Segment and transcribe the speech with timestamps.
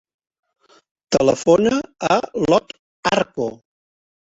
[1.17, 1.75] Telefona
[2.17, 2.77] a l'Ot
[3.13, 3.53] Arco.